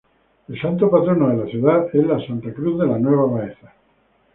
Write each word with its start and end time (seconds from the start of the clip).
El 0.47 0.59
santo 0.59 0.89
patrono 0.89 1.29
de 1.29 1.37
la 1.45 1.45
ciudad 1.45 1.85
es 1.93 2.03
la 2.07 2.17
Santa 2.25 2.51
Cruz 2.51 2.79
de 2.79 2.87
la 2.87 2.97
Nueva 2.97 3.25
Baeza. 3.27 3.71